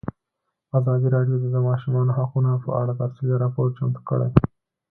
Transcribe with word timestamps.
ازادي 0.79 1.07
راډیو 1.15 1.35
د 1.41 1.45
د 1.55 1.57
ماشومانو 1.67 2.11
حقونه 2.17 2.51
په 2.63 2.69
اړه 2.81 2.93
تفصیلي 3.01 3.35
راپور 3.43 3.67
چمتو 3.77 4.01
کړی. 4.09 4.29